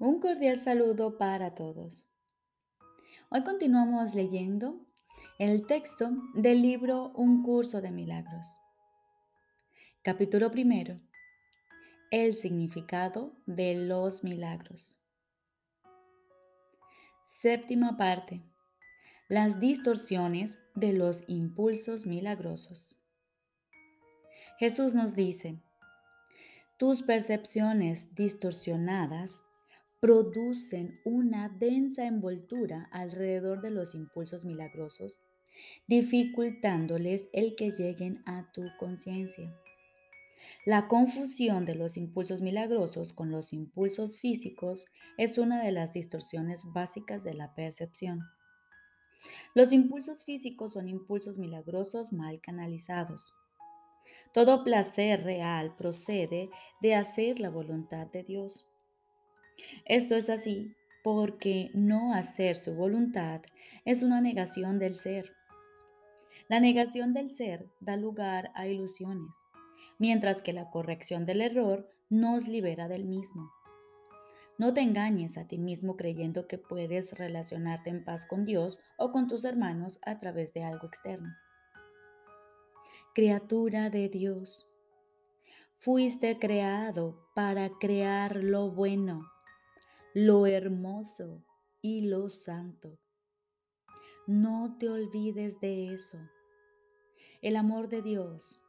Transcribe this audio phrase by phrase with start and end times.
[0.00, 2.06] Un cordial saludo para todos.
[3.30, 4.86] Hoy continuamos leyendo
[5.40, 8.46] el texto del libro Un curso de milagros.
[10.02, 11.00] Capítulo primero.
[12.12, 15.04] El significado de los milagros.
[17.24, 18.44] Séptima parte.
[19.26, 23.02] Las distorsiones de los impulsos milagrosos.
[24.60, 25.60] Jesús nos dice,
[26.76, 29.42] tus percepciones distorsionadas
[30.00, 35.20] producen una densa envoltura alrededor de los impulsos milagrosos,
[35.86, 39.52] dificultándoles el que lleguen a tu conciencia.
[40.64, 46.64] La confusión de los impulsos milagrosos con los impulsos físicos es una de las distorsiones
[46.72, 48.20] básicas de la percepción.
[49.54, 53.32] Los impulsos físicos son impulsos milagrosos mal canalizados.
[54.32, 58.64] Todo placer real procede de hacer la voluntad de Dios.
[59.84, 63.42] Esto es así porque no hacer su voluntad
[63.84, 65.32] es una negación del ser.
[66.48, 69.30] La negación del ser da lugar a ilusiones,
[69.98, 73.50] mientras que la corrección del error nos libera del mismo.
[74.58, 79.12] No te engañes a ti mismo creyendo que puedes relacionarte en paz con Dios o
[79.12, 81.28] con tus hermanos a través de algo externo.
[83.14, 84.66] Criatura de Dios,
[85.76, 89.28] fuiste creado para crear lo bueno
[90.20, 91.44] lo hermoso
[91.80, 92.98] y lo santo.
[94.26, 96.18] No te olvides de eso.
[97.40, 98.60] El amor de Dios,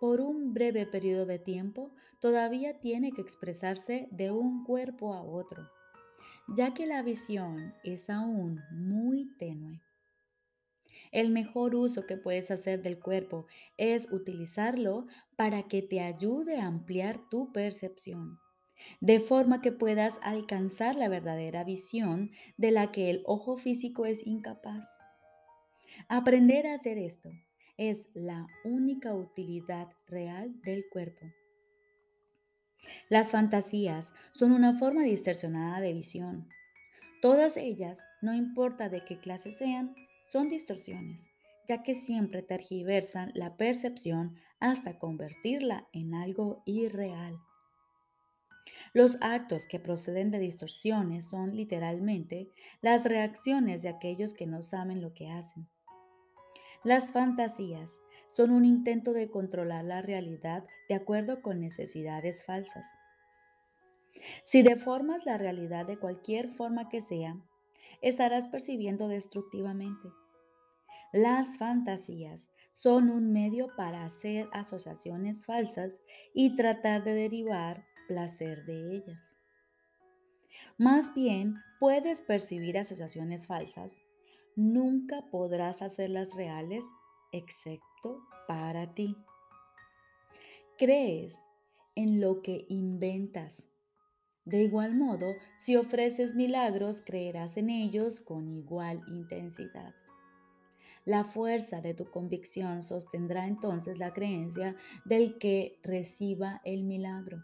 [0.00, 5.70] por un breve periodo de tiempo, todavía tiene que expresarse de un cuerpo a otro,
[6.48, 9.80] ya que la visión es aún muy tenue.
[11.12, 13.46] El mejor uso que puedes hacer del cuerpo
[13.76, 18.40] es utilizarlo para que te ayude a ampliar tu percepción
[19.00, 24.26] de forma que puedas alcanzar la verdadera visión de la que el ojo físico es
[24.26, 24.86] incapaz.
[26.08, 27.30] Aprender a hacer esto
[27.76, 31.26] es la única utilidad real del cuerpo.
[33.08, 36.48] Las fantasías son una forma distorsionada de visión.
[37.20, 39.94] Todas ellas, no importa de qué clase sean,
[40.26, 41.26] son distorsiones,
[41.68, 47.34] ya que siempre tergiversan la percepción hasta convertirla en algo irreal.
[48.92, 52.50] Los actos que proceden de distorsiones son literalmente
[52.80, 55.68] las reacciones de aquellos que no saben lo que hacen.
[56.84, 57.92] Las fantasías
[58.28, 62.86] son un intento de controlar la realidad de acuerdo con necesidades falsas.
[64.44, 67.36] Si deformas la realidad de cualquier forma que sea,
[68.02, 70.08] estarás percibiendo destructivamente.
[71.12, 76.02] Las fantasías son un medio para hacer asociaciones falsas
[76.34, 79.36] y tratar de derivar placer de ellas.
[80.78, 83.98] Más bien, puedes percibir asociaciones falsas.
[84.56, 86.84] Nunca podrás hacerlas reales
[87.32, 89.16] excepto para ti.
[90.78, 91.36] Crees
[91.94, 93.68] en lo que inventas.
[94.44, 95.26] De igual modo,
[95.58, 99.94] si ofreces milagros, creerás en ellos con igual intensidad.
[101.04, 107.42] La fuerza de tu convicción sostendrá entonces la creencia del que reciba el milagro.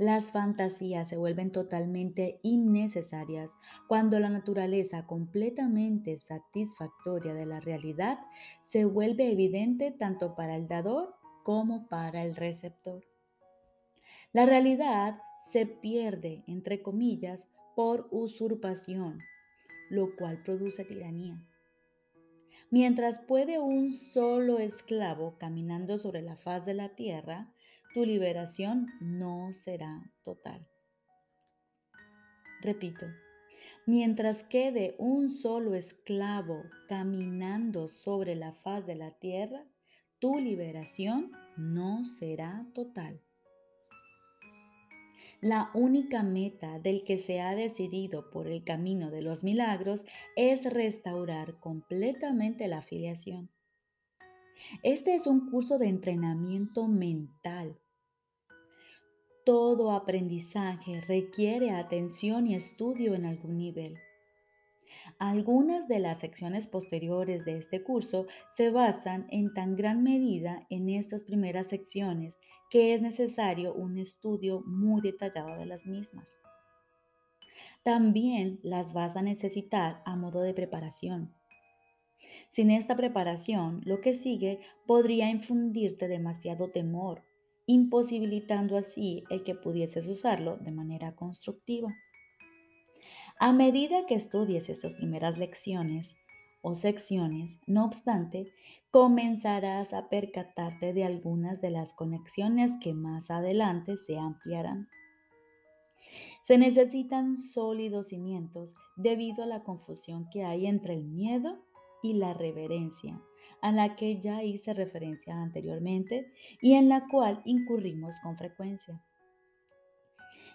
[0.00, 8.18] Las fantasías se vuelven totalmente innecesarias cuando la naturaleza completamente satisfactoria de la realidad
[8.62, 13.04] se vuelve evidente tanto para el dador como para el receptor.
[14.32, 17.46] La realidad se pierde, entre comillas,
[17.76, 19.18] por usurpación,
[19.90, 21.46] lo cual produce tiranía.
[22.70, 27.52] Mientras puede un solo esclavo caminando sobre la faz de la tierra,
[27.92, 30.66] tu liberación no será total.
[32.60, 33.06] Repito,
[33.86, 39.64] mientras quede un solo esclavo caminando sobre la faz de la tierra,
[40.18, 43.20] tu liberación no será total.
[45.40, 50.04] La única meta del que se ha decidido por el camino de los milagros
[50.36, 53.50] es restaurar completamente la afiliación.
[54.82, 57.78] Este es un curso de entrenamiento mental.
[59.44, 63.98] Todo aprendizaje requiere atención y estudio en algún nivel.
[65.18, 70.88] Algunas de las secciones posteriores de este curso se basan en tan gran medida en
[70.88, 72.38] estas primeras secciones
[72.70, 76.38] que es necesario un estudio muy detallado de las mismas.
[77.82, 81.34] También las vas a necesitar a modo de preparación.
[82.50, 87.22] Sin esta preparación, lo que sigue podría infundirte demasiado temor
[87.70, 91.94] imposibilitando así el que pudieses usarlo de manera constructiva.
[93.38, 96.16] A medida que estudies estas primeras lecciones
[96.62, 98.52] o secciones, no obstante,
[98.90, 104.88] comenzarás a percatarte de algunas de las conexiones que más adelante se ampliarán.
[106.42, 111.62] Se necesitan sólidos cimientos debido a la confusión que hay entre el miedo
[112.02, 113.20] y la reverencia,
[113.60, 119.02] a la que ya hice referencia anteriormente y en la cual incurrimos con frecuencia.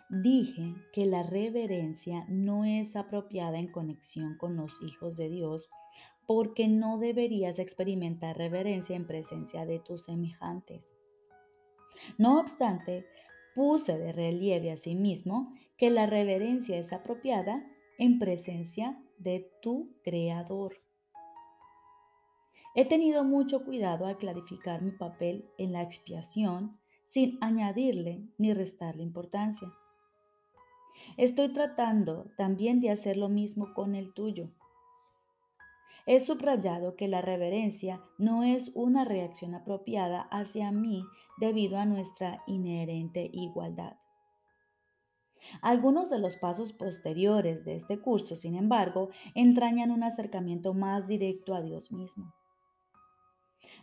[0.10, 5.70] Dije que la reverencia no es apropiada en conexión con los hijos de Dios
[6.28, 10.94] porque no deberías experimentar reverencia en presencia de tus semejantes.
[12.18, 13.06] No obstante,
[13.56, 17.66] puse de relieve a sí mismo que la reverencia es apropiada
[17.98, 20.85] en presencia de tu Creador.
[22.77, 26.77] He tenido mucho cuidado al clarificar mi papel en la expiación
[27.07, 29.72] sin añadirle ni restarle importancia.
[31.16, 34.50] Estoy tratando también de hacer lo mismo con el tuyo.
[36.06, 41.06] He subrayado que la reverencia no es una reacción apropiada hacia mí
[41.38, 43.95] debido a nuestra inherente igualdad.
[45.62, 51.56] Algunos de los pasos posteriores de este curso, sin embargo, entrañan un acercamiento más directo
[51.56, 52.33] a Dios mismo.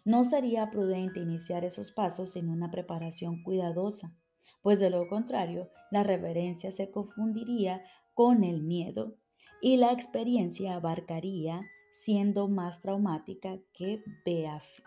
[0.05, 4.14] No sería prudente iniciar esos pasos sin una preparación cuidadosa,
[4.62, 7.82] pues de lo contrario, la reverencia se confundiría
[8.14, 9.17] con el miedo
[9.61, 11.62] y la experiencia abarcaría
[11.94, 14.02] siendo más traumática que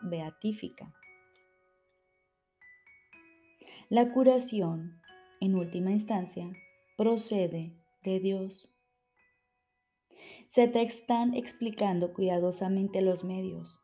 [0.02, 0.94] beatífica.
[3.90, 5.00] La curación,
[5.40, 6.52] en última instancia,
[6.98, 8.72] procede de Dios.
[10.48, 13.80] Se te están explicando cuidadosamente los medios.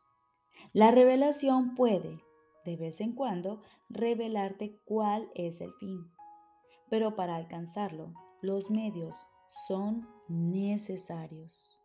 [0.72, 2.20] La revelación puede,
[2.64, 6.10] de vez en cuando, revelarte cuál es el fin,
[6.88, 9.16] pero para alcanzarlo, los medios
[9.66, 11.78] son necesarios.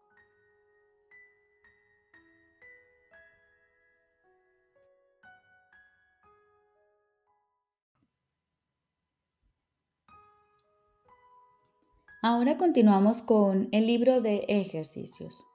[12.24, 15.47] Ahora continuamos con el libro de ejercicios.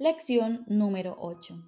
[0.00, 1.60] Lección número 8.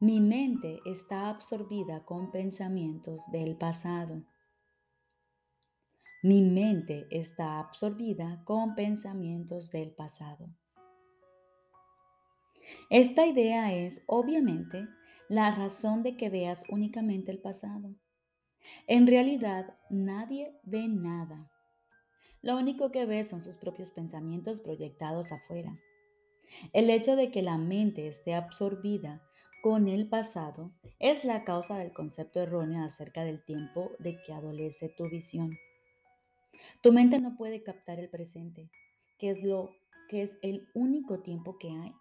[0.00, 4.22] Mi mente está absorbida con pensamientos del pasado.
[6.22, 10.50] Mi mente está absorbida con pensamientos del pasado.
[12.90, 14.86] Esta idea es, obviamente,
[15.30, 17.94] la razón de que veas únicamente el pasado.
[18.86, 21.50] En realidad, nadie ve nada.
[22.42, 25.80] Lo único que ve son sus propios pensamientos proyectados afuera.
[26.72, 29.22] El hecho de que la mente esté absorbida
[29.62, 34.88] con el pasado es la causa del concepto erróneo acerca del tiempo de que adolece
[34.88, 35.58] tu visión.
[36.82, 38.70] Tu mente no puede captar el presente,
[39.18, 39.70] que es lo
[40.08, 41.92] que es el único tiempo que hay.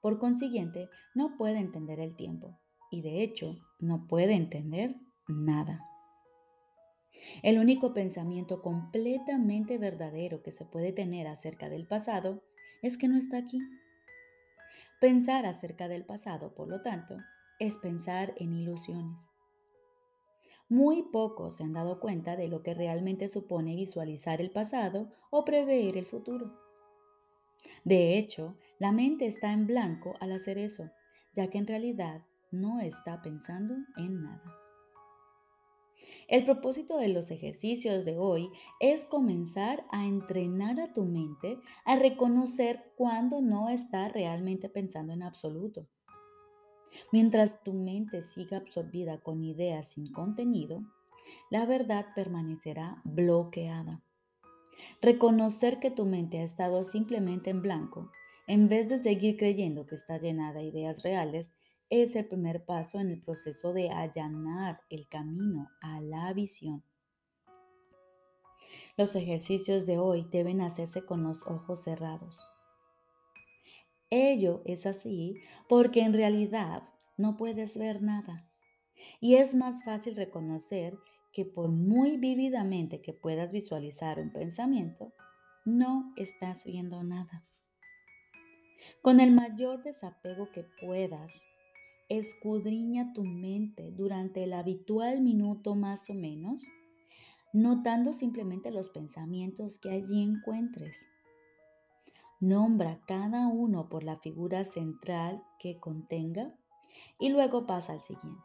[0.00, 2.58] Por consiguiente, no puede entender el tiempo
[2.90, 4.94] y de hecho no puede entender
[5.26, 5.84] nada.
[7.42, 12.42] El único pensamiento completamente verdadero que se puede tener acerca del pasado
[12.84, 13.58] es que no está aquí.
[15.00, 17.16] Pensar acerca del pasado, por lo tanto,
[17.58, 19.26] es pensar en ilusiones.
[20.68, 25.46] Muy pocos se han dado cuenta de lo que realmente supone visualizar el pasado o
[25.46, 26.60] prever el futuro.
[27.84, 30.90] De hecho, la mente está en blanco al hacer eso,
[31.34, 34.63] ya que en realidad no está pensando en nada.
[36.28, 38.50] El propósito de los ejercicios de hoy
[38.80, 45.22] es comenzar a entrenar a tu mente a reconocer cuando no está realmente pensando en
[45.22, 45.86] absoluto.
[47.12, 50.82] Mientras tu mente siga absorbida con ideas sin contenido,
[51.50, 54.02] la verdad permanecerá bloqueada.
[55.02, 58.10] Reconocer que tu mente ha estado simplemente en blanco,
[58.46, 61.52] en vez de seguir creyendo que está llena de ideas reales,
[61.90, 66.82] es el primer paso en el proceso de allanar el camino a la visión.
[68.96, 72.48] Los ejercicios de hoy deben hacerse con los ojos cerrados.
[74.10, 76.84] Ello es así porque en realidad
[77.16, 78.48] no puedes ver nada.
[79.20, 80.96] Y es más fácil reconocer
[81.32, 85.12] que por muy vívidamente que puedas visualizar un pensamiento,
[85.64, 87.44] no estás viendo nada.
[89.02, 91.44] Con el mayor desapego que puedas,
[92.08, 96.66] escudriña tu mente durante el habitual minuto más o menos,
[97.52, 101.08] notando simplemente los pensamientos que allí encuentres.
[102.40, 106.52] Nombra cada uno por la figura central que contenga
[107.18, 108.42] y luego pasa al siguiente.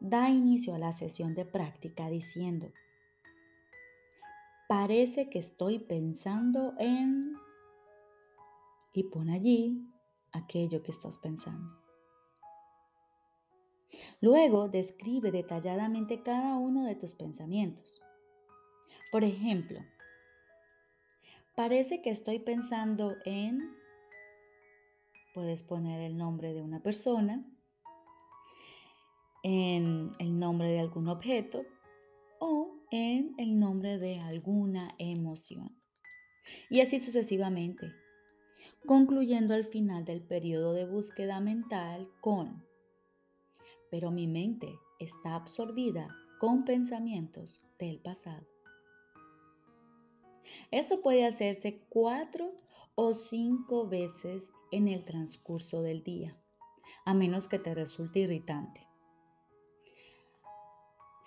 [0.00, 2.72] Da inicio a la sesión de práctica diciendo,
[4.68, 7.36] parece que estoy pensando en...
[8.92, 9.86] y pon allí
[10.32, 11.85] aquello que estás pensando.
[14.20, 18.00] Luego describe detalladamente cada uno de tus pensamientos.
[19.12, 19.80] Por ejemplo,
[21.54, 23.74] parece que estoy pensando en,
[25.34, 27.44] puedes poner el nombre de una persona,
[29.42, 31.64] en el nombre de algún objeto
[32.40, 35.80] o en el nombre de alguna emoción.
[36.68, 37.92] Y así sucesivamente,
[38.86, 42.64] concluyendo al final del periodo de búsqueda mental con,
[43.90, 48.46] pero mi mente está absorbida con pensamientos del pasado.
[50.70, 52.52] Esto puede hacerse cuatro
[52.94, 56.36] o cinco veces en el transcurso del día,
[57.04, 58.86] a menos que te resulte irritante.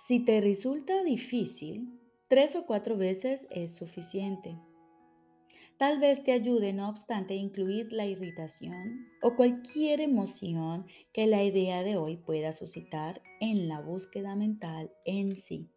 [0.08, 4.58] Si te resulta difícil, tres o cuatro veces es suficiente.
[5.80, 11.42] Tal vez te ayude, no obstante, a incluir la irritación o cualquier emoción que la
[11.42, 15.70] idea de hoy pueda suscitar en la búsqueda mental en sí.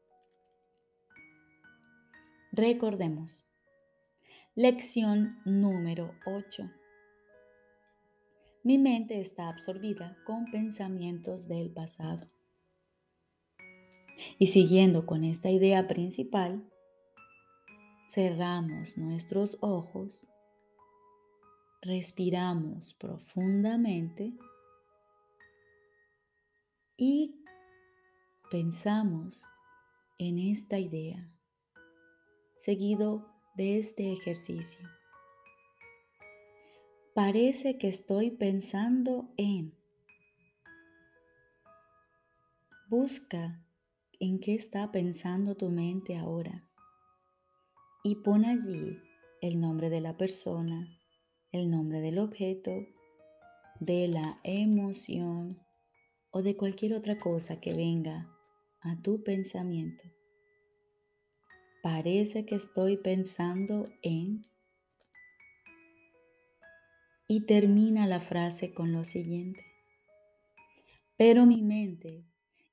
[2.50, 3.48] Recordemos.
[4.56, 6.68] Lección número 8.
[8.64, 12.26] Mi mente está absorbida con pensamientos del pasado.
[14.36, 16.71] Y siguiendo con esta idea principal,
[18.12, 20.28] cerramos nuestros ojos,
[21.80, 24.34] respiramos profundamente
[26.98, 27.42] y
[28.50, 29.46] pensamos
[30.18, 31.26] en esta idea,
[32.54, 34.86] seguido de este ejercicio.
[37.14, 39.74] Parece que estoy pensando en.
[42.90, 43.64] Busca
[44.20, 46.68] en qué está pensando tu mente ahora
[48.02, 48.98] y pon allí
[49.40, 50.88] el nombre de la persona,
[51.52, 52.86] el nombre del objeto,
[53.80, 55.60] de la emoción
[56.30, 58.28] o de cualquier otra cosa que venga
[58.80, 60.02] a tu pensamiento.
[61.82, 64.46] Parece que estoy pensando en...
[67.28, 69.64] Y termina la frase con lo siguiente.
[71.16, 72.26] Pero mi mente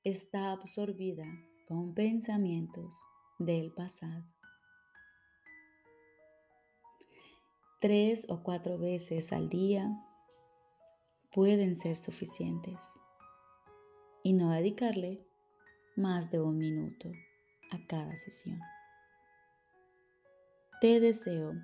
[0.04, 1.26] está absorbida
[1.66, 2.96] con pensamientos
[3.38, 4.24] del pasado.
[7.80, 9.90] Tres o cuatro veces al día
[11.32, 12.76] pueden ser suficientes
[14.22, 15.26] y no dedicarle
[15.96, 17.10] más de un minuto
[17.70, 18.60] a cada sesión.
[20.82, 21.54] Te deseo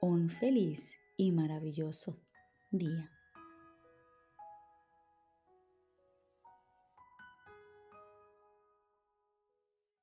[0.00, 2.16] un feliz y maravilloso
[2.72, 3.08] día.